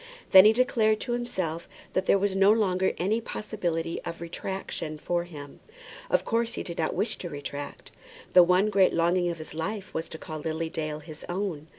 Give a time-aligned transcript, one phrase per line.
[0.31, 5.25] Then he declared to himself that there was no longer any possibility of retractation for
[5.25, 5.59] him.
[6.09, 7.91] Of course he did not wish to retract.
[8.33, 11.67] The one great longing of his life was to call Lily Dale his own.